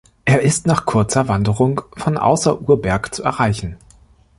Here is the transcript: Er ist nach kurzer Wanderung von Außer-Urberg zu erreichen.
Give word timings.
Er 0.25 0.41
ist 0.41 0.65
nach 0.65 0.87
kurzer 0.87 1.27
Wanderung 1.27 1.81
von 1.95 2.17
Außer-Urberg 2.17 3.13
zu 3.13 3.21
erreichen. 3.21 3.77